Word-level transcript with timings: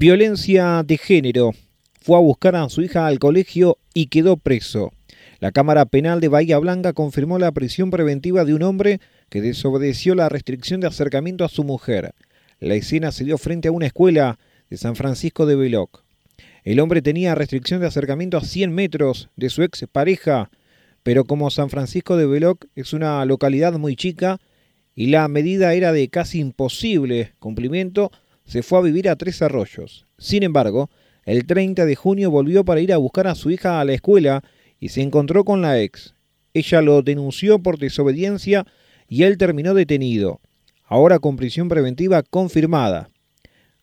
Violencia 0.00 0.82
de 0.82 0.96
género. 0.96 1.50
Fue 2.00 2.16
a 2.16 2.20
buscar 2.20 2.56
a 2.56 2.66
su 2.70 2.80
hija 2.80 3.06
al 3.06 3.18
colegio 3.18 3.76
y 3.92 4.06
quedó 4.06 4.38
preso. 4.38 4.94
La 5.40 5.52
Cámara 5.52 5.84
Penal 5.84 6.22
de 6.22 6.28
Bahía 6.28 6.58
Blanca 6.58 6.94
confirmó 6.94 7.38
la 7.38 7.52
prisión 7.52 7.90
preventiva 7.90 8.46
de 8.46 8.54
un 8.54 8.62
hombre 8.62 8.98
que 9.28 9.42
desobedeció 9.42 10.14
la 10.14 10.30
restricción 10.30 10.80
de 10.80 10.86
acercamiento 10.86 11.44
a 11.44 11.50
su 11.50 11.64
mujer. 11.64 12.14
La 12.60 12.76
escena 12.76 13.12
se 13.12 13.24
dio 13.24 13.36
frente 13.36 13.68
a 13.68 13.72
una 13.72 13.84
escuela 13.84 14.38
de 14.70 14.78
San 14.78 14.96
Francisco 14.96 15.44
de 15.44 15.56
Veloc. 15.56 16.02
El 16.64 16.80
hombre 16.80 17.02
tenía 17.02 17.34
restricción 17.34 17.82
de 17.82 17.88
acercamiento 17.88 18.38
a 18.38 18.42
100 18.42 18.72
metros 18.74 19.28
de 19.36 19.50
su 19.50 19.62
ex 19.62 19.84
pareja, 19.92 20.50
pero 21.02 21.26
como 21.26 21.50
San 21.50 21.68
Francisco 21.68 22.16
de 22.16 22.24
Veloc 22.24 22.64
es 22.74 22.94
una 22.94 23.22
localidad 23.26 23.74
muy 23.74 23.96
chica 23.96 24.40
y 24.94 25.08
la 25.08 25.28
medida 25.28 25.74
era 25.74 25.92
de 25.92 26.08
casi 26.08 26.40
imposible 26.40 27.34
cumplimiento, 27.38 28.10
se 28.50 28.64
fue 28.64 28.80
a 28.80 28.82
vivir 28.82 29.08
a 29.08 29.14
Tres 29.14 29.42
Arroyos. 29.42 30.06
Sin 30.18 30.42
embargo, 30.42 30.90
el 31.24 31.46
30 31.46 31.86
de 31.86 31.94
junio 31.94 32.32
volvió 32.32 32.64
para 32.64 32.80
ir 32.80 32.92
a 32.92 32.96
buscar 32.96 33.28
a 33.28 33.36
su 33.36 33.52
hija 33.52 33.80
a 33.80 33.84
la 33.84 33.92
escuela 33.92 34.42
y 34.80 34.88
se 34.88 35.02
encontró 35.02 35.44
con 35.44 35.62
la 35.62 35.80
ex. 35.80 36.16
Ella 36.52 36.82
lo 36.82 37.00
denunció 37.02 37.60
por 37.60 37.78
desobediencia 37.78 38.66
y 39.06 39.22
él 39.22 39.38
terminó 39.38 39.72
detenido, 39.72 40.40
ahora 40.84 41.20
con 41.20 41.36
prisión 41.36 41.68
preventiva 41.68 42.24
confirmada. 42.24 43.10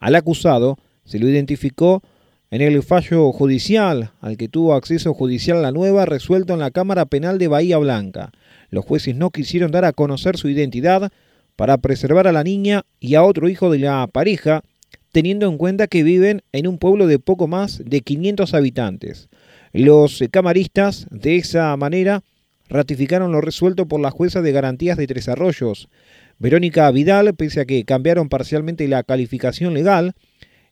Al 0.00 0.14
acusado 0.14 0.78
se 1.04 1.18
lo 1.18 1.28
identificó 1.28 2.02
en 2.50 2.62
el 2.62 2.82
fallo 2.82 3.32
judicial 3.32 4.12
al 4.22 4.38
que 4.38 4.48
tuvo 4.48 4.72
acceso 4.72 5.12
judicial 5.12 5.60
la 5.60 5.72
nueva 5.72 6.06
resuelto 6.06 6.54
en 6.54 6.60
la 6.60 6.70
Cámara 6.70 7.04
Penal 7.04 7.36
de 7.36 7.48
Bahía 7.48 7.76
Blanca. 7.76 8.32
Los 8.70 8.86
jueces 8.86 9.14
no 9.14 9.28
quisieron 9.28 9.72
dar 9.72 9.84
a 9.84 9.92
conocer 9.92 10.38
su 10.38 10.48
identidad 10.48 11.12
para 11.56 11.78
preservar 11.78 12.26
a 12.26 12.32
la 12.32 12.44
niña 12.44 12.84
y 13.00 13.14
a 13.14 13.22
otro 13.22 13.48
hijo 13.48 13.70
de 13.70 13.78
la 13.78 14.06
pareja, 14.06 14.62
teniendo 15.12 15.48
en 15.48 15.58
cuenta 15.58 15.86
que 15.86 16.02
viven 16.02 16.42
en 16.52 16.66
un 16.66 16.78
pueblo 16.78 17.06
de 17.06 17.18
poco 17.18 17.46
más 17.46 17.82
de 17.84 18.00
500 18.00 18.54
habitantes. 18.54 19.28
Los 19.72 20.22
camaristas, 20.30 21.06
de 21.10 21.36
esa 21.36 21.76
manera, 21.76 22.22
ratificaron 22.68 23.32
lo 23.32 23.40
resuelto 23.40 23.86
por 23.86 24.00
la 24.00 24.10
jueza 24.10 24.42
de 24.42 24.52
garantías 24.52 24.96
de 24.96 25.06
Tres 25.06 25.28
Arroyos. 25.28 25.88
Verónica 26.38 26.90
Vidal, 26.90 27.34
pese 27.34 27.60
a 27.60 27.64
que 27.64 27.84
cambiaron 27.84 28.28
parcialmente 28.28 28.88
la 28.88 29.02
calificación 29.02 29.74
legal, 29.74 30.14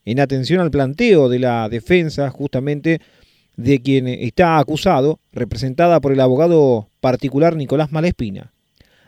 en 0.04 0.18
atención 0.18 0.60
al 0.60 0.70
planteo 0.70 1.28
de 1.28 1.38
la 1.38 1.68
defensa 1.68 2.28
justamente 2.30 3.00
de 3.56 3.80
quien 3.80 4.08
está 4.08 4.58
acusado, 4.58 5.20
representada 5.32 6.00
por 6.00 6.12
el 6.12 6.20
abogado 6.20 6.88
particular 7.00 7.54
Nicolás 7.54 7.92
Malespina. 7.92 8.52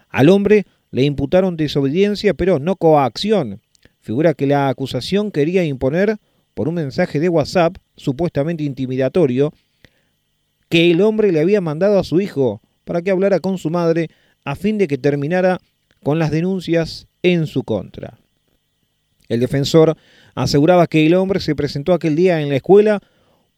Al 0.08 0.28
hombre 0.28 0.66
le 0.94 1.02
imputaron 1.02 1.56
desobediencia 1.56 2.34
pero 2.34 2.60
no 2.60 2.76
coacción. 2.76 3.60
Figura 4.00 4.32
que 4.32 4.46
la 4.46 4.68
acusación 4.68 5.32
quería 5.32 5.64
imponer, 5.64 6.18
por 6.54 6.68
un 6.68 6.74
mensaje 6.74 7.18
de 7.18 7.28
WhatsApp 7.28 7.78
supuestamente 7.96 8.62
intimidatorio, 8.62 9.52
que 10.68 10.92
el 10.92 11.00
hombre 11.00 11.32
le 11.32 11.40
había 11.40 11.60
mandado 11.60 11.98
a 11.98 12.04
su 12.04 12.20
hijo 12.20 12.62
para 12.84 13.02
que 13.02 13.10
hablara 13.10 13.40
con 13.40 13.58
su 13.58 13.70
madre 13.70 14.08
a 14.44 14.54
fin 14.54 14.78
de 14.78 14.86
que 14.86 14.96
terminara 14.96 15.60
con 16.04 16.20
las 16.20 16.30
denuncias 16.30 17.08
en 17.24 17.48
su 17.48 17.64
contra. 17.64 18.20
El 19.28 19.40
defensor 19.40 19.96
aseguraba 20.36 20.86
que 20.86 21.04
el 21.06 21.14
hombre 21.14 21.40
se 21.40 21.56
presentó 21.56 21.92
aquel 21.92 22.14
día 22.14 22.40
en 22.40 22.50
la 22.50 22.56
escuela 22.56 23.00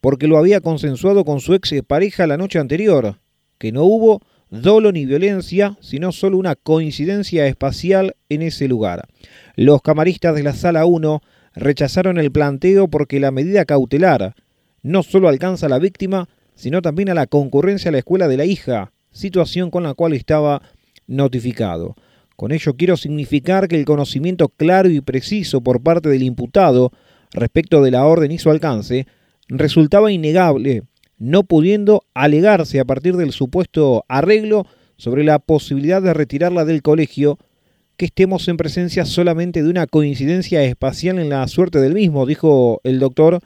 porque 0.01 0.27
lo 0.27 0.39
había 0.39 0.63
consensuado 0.63 1.27
con 1.27 1.41
su 1.41 1.53
ex 1.53 1.71
pareja 1.87 2.27
la 2.27 2.39
noche 2.39 2.59
anterior, 2.59 3.19
que 3.59 3.73
no 3.73 3.85
hubo 3.85 4.23
dolo 4.51 4.93
ni 4.93 5.07
violencia, 5.07 5.77
sino 5.81 6.13
solo 6.13 6.39
una 6.39 6.55
coincidencia 6.55 7.47
espacial 7.47 8.17
en 8.29 8.43
ese 8.43 8.69
lugar. 8.69 9.09
Los 9.57 9.83
camaristas 9.83 10.35
de 10.35 10.43
la 10.43 10.53
sala 10.53 10.87
1 10.87 11.23
rechazaron 11.55 12.19
el 12.19 12.31
planteo 12.31 12.89
porque 12.89 13.21
la 13.21 13.31
medida 13.31 13.65
cautelar 13.65 14.35
no 14.83 15.03
solo 15.03 15.29
alcanza 15.29 15.67
a 15.67 15.69
la 15.69 15.79
víctima, 15.79 16.29
sino 16.55 16.83
también 16.83 17.09
a 17.09 17.15
la 17.15 17.27
concurrencia 17.27 17.89
a 17.89 17.93
la 17.93 17.99
escuela 17.99 18.29
de 18.29 18.37
la 18.37 18.45
hija, 18.45 18.93
situación 19.11 19.71
con 19.71 19.83
la 19.83 19.95
cual 19.95 20.13
estaba 20.13 20.63
notificado. 21.07 21.97
Con 22.37 22.53
ello 22.53 22.77
quiero 22.77 22.97
significar 22.97 23.67
que 23.67 23.77
el 23.77 23.85
conocimiento 23.85 24.49
claro 24.49 24.91
y 24.91 25.01
preciso 25.01 25.63
por 25.63 25.83
parte 25.83 26.09
del 26.09 26.23
imputado 26.23 26.93
respecto 27.33 27.83
de 27.83 27.91
la 27.91 28.05
orden 28.05 28.31
y 28.31 28.39
su 28.39 28.51
alcance 28.51 29.07
resultaba 29.49 30.13
innegable, 30.13 30.83
no 31.19 31.45
pudiendo 31.45 32.03
alegarse 32.15 32.81
a 32.81 32.85
partir 32.85 33.17
del 33.17 33.33
supuesto 33.33 34.05
arreglo 34.09 34.67
sobre 34.97 35.25
la 35.25 35.39
posibilidad 35.39 36.03
de 36.03 36.15
retirarla 36.15 36.65
del 36.65 36.83
colegio, 36.83 37.39
que 37.97 38.07
estemos 38.07 38.47
en 38.49 38.57
presencia 38.57 39.05
solamente 39.05 39.63
de 39.63 39.71
una 39.71 39.87
coincidencia 39.87 40.63
espacial 40.63 41.19
en 41.19 41.31
la 41.31 41.47
suerte 41.49 41.81
del 41.81 41.95
mismo, 41.95 42.27
dijo 42.27 42.81
el 42.85 42.99
doctor 42.99 43.41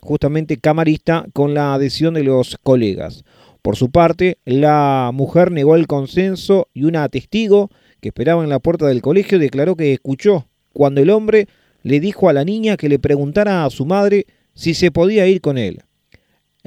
justamente 0.00 0.58
camarista, 0.58 1.26
con 1.32 1.54
la 1.54 1.74
adhesión 1.74 2.14
de 2.14 2.22
los 2.22 2.56
colegas. 2.62 3.24
Por 3.62 3.76
su 3.76 3.90
parte, 3.90 4.38
la 4.44 5.10
mujer 5.12 5.50
negó 5.50 5.74
el 5.74 5.86
consenso 5.86 6.68
y 6.72 6.84
una 6.84 7.08
testigo 7.08 7.70
que 8.00 8.08
esperaba 8.08 8.44
en 8.44 8.50
la 8.50 8.60
puerta 8.60 8.86
del 8.86 9.02
colegio 9.02 9.38
declaró 9.38 9.74
que 9.74 9.92
escuchó 9.92 10.46
cuando 10.72 11.00
el 11.00 11.10
hombre 11.10 11.48
le 11.82 11.98
dijo 11.98 12.28
a 12.28 12.32
la 12.32 12.44
niña 12.44 12.76
que 12.76 12.88
le 12.88 12.98
preguntara 12.98 13.64
a 13.64 13.70
su 13.70 13.84
madre 13.84 14.26
si 14.54 14.74
se 14.74 14.90
podía 14.90 15.26
ir 15.26 15.40
con 15.40 15.58
él. 15.58 15.82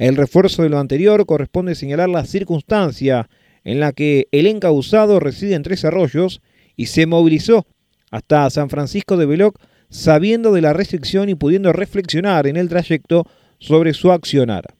El 0.02 0.16
refuerzo 0.16 0.64
de 0.64 0.68
lo 0.68 0.80
anterior 0.80 1.24
corresponde 1.26 1.76
señalar 1.76 2.08
la 2.08 2.24
circunstancia 2.24 3.28
en 3.62 3.78
la 3.78 3.92
que 3.92 4.26
el 4.32 4.48
encausado 4.48 5.20
reside 5.20 5.54
en 5.54 5.62
Tres 5.62 5.84
Arroyos 5.84 6.42
y 6.74 6.86
se 6.86 7.06
movilizó 7.06 7.68
hasta 8.10 8.50
San 8.50 8.68
Francisco 8.68 9.16
de 9.16 9.26
Veloc 9.26 9.60
sabiendo 9.90 10.52
de 10.52 10.60
la 10.60 10.72
restricción 10.72 11.28
y 11.28 11.36
pudiendo 11.36 11.72
reflexionar 11.72 12.48
en 12.48 12.56
el 12.56 12.68
trayecto 12.68 13.28
sobre 13.60 13.94
su 13.94 14.10
accionar. 14.10 14.74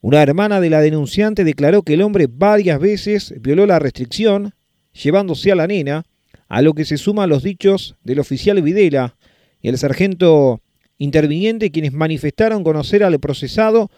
Una 0.00 0.24
hermana 0.24 0.60
de 0.60 0.70
la 0.70 0.80
denunciante 0.80 1.44
declaró 1.44 1.84
que 1.84 1.94
el 1.94 2.02
hombre 2.02 2.26
varias 2.28 2.80
veces 2.80 3.32
violó 3.40 3.64
la 3.64 3.78
restricción, 3.78 4.54
llevándose 4.92 5.52
a 5.52 5.54
la 5.54 5.68
nena, 5.68 6.04
a 6.48 6.62
lo 6.62 6.74
que 6.74 6.84
se 6.84 6.96
suman 6.96 7.28
los 7.28 7.44
dichos 7.44 7.94
del 8.02 8.18
oficial 8.18 8.60
Videla 8.60 9.16
y 9.62 9.68
el 9.68 9.78
sargento 9.78 10.62
interviniente 10.98 11.70
quienes 11.70 11.92
manifestaron 11.92 12.64
conocer 12.64 13.02
al 13.02 13.18
procesado 13.18 13.90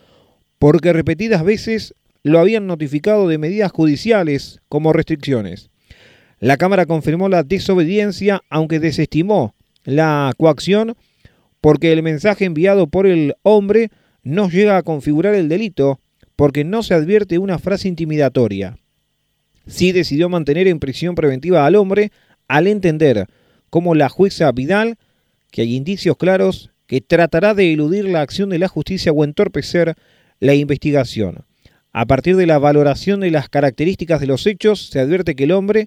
porque 0.59 0.93
repetidas 0.93 1.43
veces 1.43 1.95
lo 2.23 2.39
habían 2.39 2.67
notificado 2.67 3.29
de 3.29 3.39
medidas 3.39 3.73
judiciales 3.73 4.61
como 4.69 4.93
restricciones. 4.93 5.71
La 6.39 6.57
Cámara 6.57 6.87
confirmó 6.87 7.29
la 7.29 7.43
desobediencia, 7.43 8.43
aunque 8.49 8.81
desestimó 8.81 9.55
la 9.85 10.33
coacción 10.37 10.97
porque 11.61 11.93
el 11.93 12.03
mensaje 12.03 12.45
enviado 12.45 12.87
por 12.87 13.07
el 13.07 13.35
hombre 13.43 13.91
no 14.23 14.49
llega 14.49 14.77
a 14.77 14.83
configurar 14.83 15.35
el 15.35 15.49
delito 15.49 16.01
porque 16.37 16.65
no 16.65 16.83
se 16.83 16.95
advierte 16.95 17.39
una 17.39 17.59
frase 17.59 17.89
intimidatoria. 17.89 18.79
Sí 19.67 19.93
decidió 19.93 20.29
mantener 20.29 20.69
en 20.69 20.81
prisión 20.81 21.15
preventiva 21.15 21.67
al 21.67 21.77
hombre 21.77 22.13
al 22.49 22.67
entender, 22.67 23.27
como 23.69 23.95
la 23.95 24.09
jueza 24.09 24.51
Vidal, 24.53 24.97
que 25.51 25.63
hay 25.63 25.77
indicios 25.77 26.17
claros 26.17 26.70
que 26.91 27.01
tratará 27.01 27.55
de 27.55 27.73
eludir 27.73 28.05
la 28.07 28.21
acción 28.21 28.51
de 28.51 28.59
la 28.59 28.67
justicia 28.67 29.13
o 29.13 29.23
entorpecer 29.23 29.95
la 30.41 30.57
investigación. 30.57 31.45
A 31.93 32.05
partir 32.05 32.35
de 32.35 32.49
la 32.49 32.59
valoración 32.59 33.21
de 33.21 33.31
las 33.31 33.49
características 33.49 34.19
de 34.21 34.27
los 34.27 34.45
hechos, 34.45 34.89
se 34.89 34.99
advierte 34.99 35.37
que 35.37 35.45
el 35.45 35.53
hombre 35.53 35.87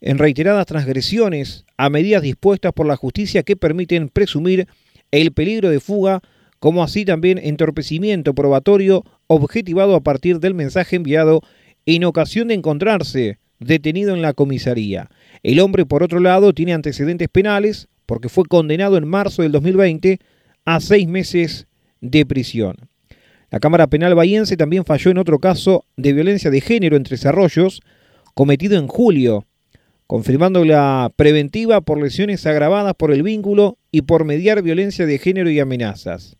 en 0.00 0.18
reiteradas 0.18 0.66
transgresiones 0.66 1.64
a 1.76 1.90
medidas 1.90 2.22
dispuestas 2.22 2.72
por 2.72 2.86
la 2.86 2.94
justicia 2.94 3.42
que 3.42 3.56
permiten 3.56 4.10
presumir 4.10 4.68
el 5.10 5.32
peligro 5.32 5.70
de 5.70 5.80
fuga, 5.80 6.20
como 6.60 6.84
así 6.84 7.04
también 7.04 7.38
entorpecimiento 7.38 8.32
probatorio 8.32 9.04
objetivado 9.26 9.96
a 9.96 10.04
partir 10.04 10.38
del 10.38 10.54
mensaje 10.54 10.94
enviado 10.94 11.40
en 11.84 12.04
ocasión 12.04 12.46
de 12.46 12.54
encontrarse 12.54 13.40
detenido 13.58 14.14
en 14.14 14.22
la 14.22 14.34
comisaría. 14.34 15.10
El 15.42 15.58
hombre, 15.58 15.84
por 15.84 16.04
otro 16.04 16.20
lado, 16.20 16.52
tiene 16.52 16.74
antecedentes 16.74 17.26
penales 17.26 17.88
porque 18.12 18.28
fue 18.28 18.44
condenado 18.44 18.98
en 18.98 19.08
marzo 19.08 19.40
del 19.40 19.52
2020 19.52 20.18
a 20.66 20.80
seis 20.80 21.08
meses 21.08 21.66
de 22.02 22.26
prisión. 22.26 22.76
La 23.50 23.58
Cámara 23.58 23.86
Penal 23.86 24.14
Bahiense 24.14 24.58
también 24.58 24.84
falló 24.84 25.10
en 25.10 25.16
otro 25.16 25.38
caso 25.38 25.86
de 25.96 26.12
violencia 26.12 26.50
de 26.50 26.60
género 26.60 26.98
entre 26.98 27.14
desarrollos 27.16 27.80
cometido 28.34 28.78
en 28.78 28.86
julio 28.86 29.46
confirmando 30.06 30.62
la 30.66 31.10
preventiva 31.16 31.80
por 31.80 32.02
lesiones 32.02 32.44
agravadas 32.44 32.92
por 32.96 33.12
el 33.12 33.22
vínculo 33.22 33.78
y 33.90 34.02
por 34.02 34.26
mediar 34.26 34.60
violencia 34.60 35.06
de 35.06 35.16
género 35.16 35.48
y 35.48 35.58
amenazas. 35.58 36.36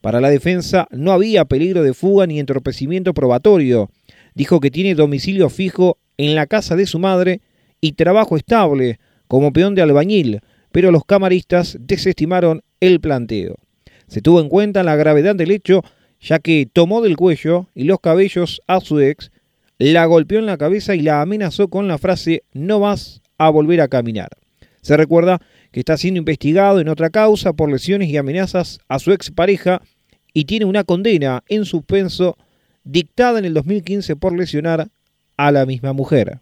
Para 0.00 0.22
la 0.22 0.30
defensa 0.30 0.88
no 0.90 1.12
había 1.12 1.44
peligro 1.44 1.82
de 1.82 1.92
fuga 1.92 2.26
ni 2.26 2.40
entorpecimiento 2.40 3.12
probatorio. 3.12 3.90
Dijo 4.34 4.60
que 4.60 4.70
tiene 4.70 4.94
domicilio 4.94 5.50
fijo 5.50 5.98
en 6.16 6.34
la 6.34 6.46
casa 6.46 6.76
de 6.76 6.86
su 6.86 6.98
madre 6.98 7.42
y 7.82 7.92
trabajo 7.92 8.38
estable 8.38 9.00
como 9.28 9.52
peón 9.52 9.74
de 9.74 9.82
albañil, 9.82 10.40
pero 10.72 10.90
los 10.90 11.04
camaristas 11.04 11.78
desestimaron 11.80 12.62
el 12.80 13.00
planteo. 13.00 13.56
Se 14.08 14.22
tuvo 14.22 14.40
en 14.40 14.48
cuenta 14.48 14.82
la 14.82 14.96
gravedad 14.96 15.34
del 15.34 15.50
hecho, 15.50 15.82
ya 16.20 16.38
que 16.38 16.68
tomó 16.72 17.02
del 17.02 17.16
cuello 17.16 17.68
y 17.74 17.84
los 17.84 18.00
cabellos 18.00 18.62
a 18.66 18.80
su 18.80 19.00
ex 19.00 19.30
la 19.78 20.06
golpeó 20.06 20.38
en 20.38 20.46
la 20.46 20.56
cabeza 20.56 20.94
y 20.94 21.02
la 21.02 21.20
amenazó 21.20 21.68
con 21.68 21.88
la 21.88 21.98
frase 21.98 22.44
no 22.52 22.80
vas 22.80 23.20
a 23.38 23.50
volver 23.50 23.80
a 23.80 23.88
caminar. 23.88 24.30
Se 24.80 24.96
recuerda 24.96 25.40
que 25.72 25.80
está 25.80 25.96
siendo 25.96 26.18
investigado 26.18 26.80
en 26.80 26.88
otra 26.88 27.10
causa 27.10 27.52
por 27.52 27.70
lesiones 27.70 28.08
y 28.08 28.16
amenazas 28.16 28.78
a 28.88 28.98
su 28.98 29.12
expareja 29.12 29.82
y 30.32 30.44
tiene 30.44 30.64
una 30.64 30.84
condena 30.84 31.42
en 31.48 31.64
suspenso 31.64 32.36
dictada 32.84 33.38
en 33.38 33.44
el 33.44 33.54
2015 33.54 34.16
por 34.16 34.36
lesionar 34.36 34.88
a 35.36 35.52
la 35.52 35.66
misma 35.66 35.92
mujer. 35.92 36.40